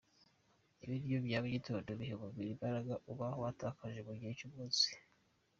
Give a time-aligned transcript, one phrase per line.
[0.83, 4.85] Ibiryo bya mu gitondo biha umubiri imbaraga uba watakaje mu gihe cy’umunsi.